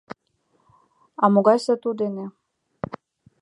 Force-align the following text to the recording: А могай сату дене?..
А 1.23 1.25
могай 1.33 1.59
сату 1.65 1.89
дене?.. 2.01 2.25